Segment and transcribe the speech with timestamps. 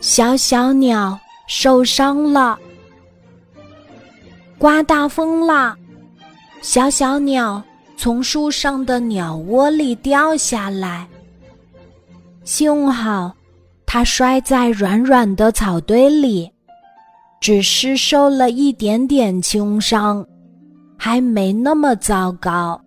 [0.00, 2.58] 小小鸟受伤了，
[4.58, 5.76] 刮大风了，
[6.62, 7.62] 小小鸟
[7.96, 11.06] 从树上的鸟窝里掉下来。
[12.44, 13.34] 幸好，
[13.84, 16.50] 它摔在软软的草堆里，
[17.40, 20.24] 只是受了一点点轻伤，
[20.96, 22.80] 还没那么糟糕。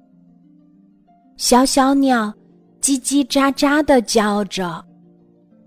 [1.38, 2.34] 小小鸟
[2.82, 4.84] 叽叽喳喳的叫着，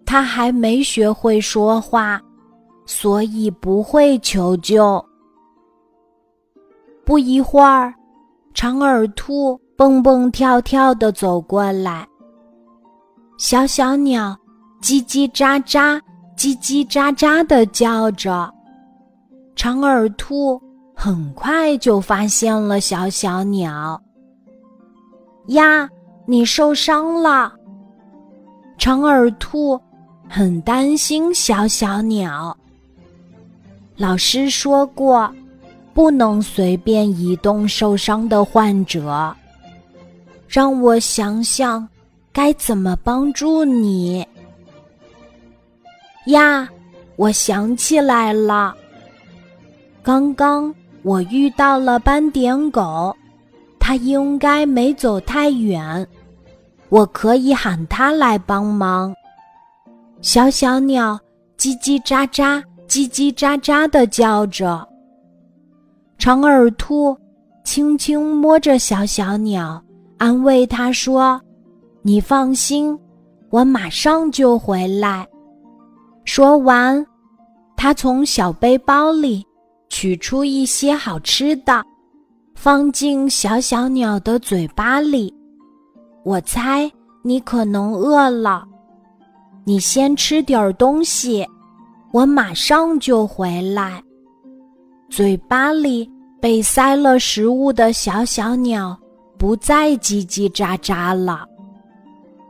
[0.06, 2.20] 它还没学会说话，
[2.86, 5.04] 所以不会求救。
[7.04, 7.92] 不一会儿，
[8.54, 12.06] 长耳兔蹦蹦跳跳的走过来。
[13.36, 14.36] 小小鸟
[14.80, 16.00] 叽叽喳喳、
[16.36, 18.52] 叽叽喳喳的叫着，
[19.56, 20.60] 长耳兔
[20.94, 24.00] 很快就发现了小小鸟。
[25.48, 25.88] 呀，
[26.26, 27.52] 你受伤了！
[28.78, 29.78] 长耳兔
[30.36, 32.56] 很担心小小鸟。
[33.96, 35.32] 老师说过，
[35.92, 39.32] 不能随便移动受伤的患者。
[40.48, 41.88] 让我想想。
[42.32, 44.26] 该怎么帮助你
[46.26, 46.68] 呀？
[47.14, 48.74] 我想起来了，
[50.02, 53.16] 刚刚我遇到了斑点狗，
[53.78, 56.04] 它应该没走太远，
[56.88, 59.14] 我可以喊它来帮忙。
[60.24, 61.20] 小小鸟
[61.58, 62.58] 叽叽喳喳、
[62.88, 64.82] 叽叽喳喳的叫着，
[66.16, 67.14] 长耳兔
[67.62, 69.84] 轻轻摸着小小鸟，
[70.16, 71.38] 安慰它说。
[72.00, 72.98] 你放心，
[73.50, 75.28] 我马上就回来。
[76.24, 77.04] 说完，
[77.76, 79.46] 他从小背包里
[79.90, 81.84] 取出一些好吃的，
[82.54, 85.34] 放进小小鸟的嘴巴里。
[86.24, 86.90] 我猜
[87.22, 88.66] 你可能饿了，
[89.64, 91.46] 你先吃点东西，
[92.12, 94.02] 我马上就回来。
[95.08, 98.98] 嘴巴里被塞了食物的小小鸟
[99.38, 101.46] 不再叽叽喳喳了。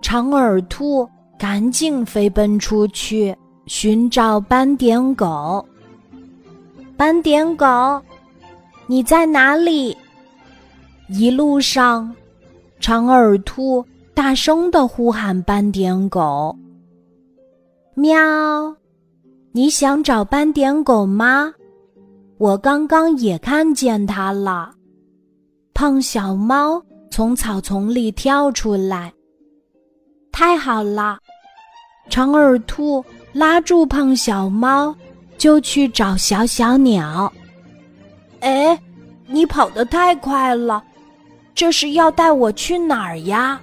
[0.03, 1.09] 长耳兔
[1.39, 3.35] 赶紧飞奔出去
[3.67, 5.65] 寻找斑点狗。
[6.97, 7.67] 斑点狗，
[8.87, 9.97] 你在哪里？
[11.09, 12.15] 一路上，
[12.81, 16.57] 长耳兔大声的呼喊斑点狗
[17.97, 18.75] ：“喵！
[19.53, 21.55] 你想找斑点狗吗？
[22.39, 24.73] 我刚刚也看见它了。”
[25.73, 29.13] 胖小猫从草丛里跳出来。
[30.33, 31.19] 太好了，
[32.11, 34.95] 长耳兔拉住胖小猫，
[35.39, 37.33] 就去找小小鸟。
[38.41, 38.77] 哎，
[39.29, 40.83] 你跑得太快了，
[41.55, 43.61] 这是要带我去哪儿呀？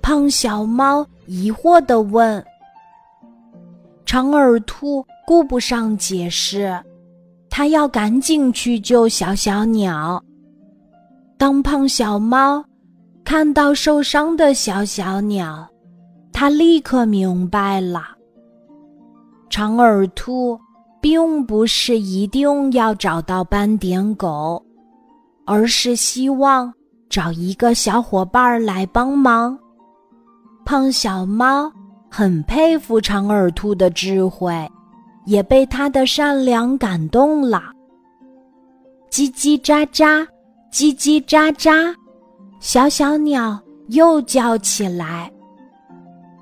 [0.00, 2.44] 胖小猫疑惑地问。
[4.06, 6.74] 长耳兔顾不上解释，
[7.50, 10.22] 它要赶紧去救小小鸟。
[11.36, 12.64] 当胖小猫。
[13.24, 15.68] 看到受伤的小小鸟，
[16.32, 18.04] 它立刻明白了。
[19.50, 20.56] 长耳兔
[21.00, 24.64] 并不是一定要找到斑点狗，
[25.44, 26.72] 而是希望
[27.10, 29.58] 找一个小伙伴来帮忙。
[30.64, 31.68] 胖小猫
[32.08, 34.52] 很佩服长耳兔的智慧，
[35.24, 37.62] 也被它的善良感动了。
[39.10, 40.26] 叽叽喳喳，
[40.72, 41.94] 叽叽喳喳。
[42.58, 45.30] 小小鸟又叫起来，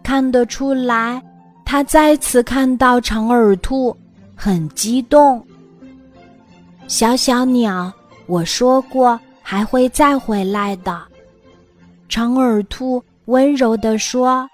[0.02, 1.22] 看得出来，
[1.64, 3.94] 它再次看到长耳兔，
[4.34, 5.44] 很激动。
[6.86, 7.92] 小小鸟，
[8.26, 11.02] 我说过还会再回来的。
[12.08, 14.48] 长耳兔温柔地说：“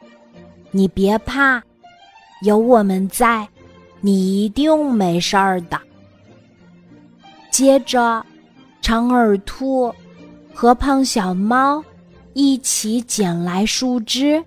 [0.70, 1.62] 你别怕，
[2.42, 3.48] 有我们在，
[4.00, 5.80] 你一定没事儿的。”
[7.50, 8.24] 接着，
[8.80, 9.92] 长耳兔。
[10.52, 11.82] 和胖小猫
[12.34, 14.44] 一起捡来树枝，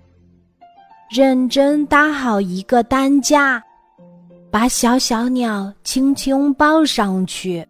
[1.10, 3.60] 认真搭好一个担架，
[4.48, 7.66] 把小小鸟轻轻抱上去，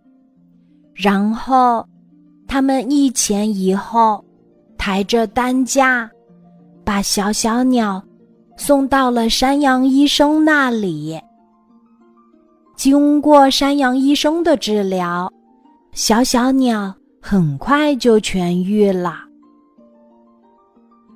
[0.93, 1.87] 然后
[2.47, 4.23] 他们一前一后
[4.77, 6.11] 抬着担架，
[6.85, 8.05] 把小小鸟
[8.57, 11.21] 送到了山羊医生那里。
[12.77, 15.33] 经过山羊医生的治疗，
[15.93, 16.95] 小小鸟。
[17.27, 19.21] 很快就痊愈了。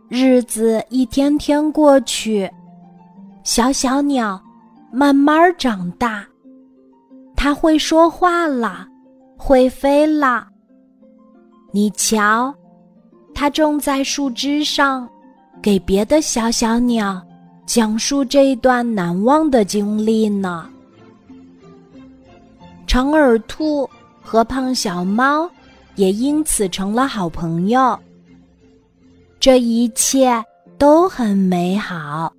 [0.09, 2.51] 日子一天天过去，
[3.45, 4.43] 小小鸟
[4.91, 6.27] 慢慢长大，
[7.37, 8.89] 它会说话了，
[9.37, 10.49] 会飞了。
[11.73, 12.55] 你瞧，
[13.35, 15.07] 它正在树枝上
[15.61, 17.23] 给别的小小鸟
[17.69, 20.71] 讲述这一段难忘的经历呢。
[22.87, 23.89] 长耳兔
[24.23, 25.49] 和胖小猫
[25.95, 27.97] 也因此成了好朋友。
[29.39, 30.43] 这一切
[30.79, 32.33] 都很美好。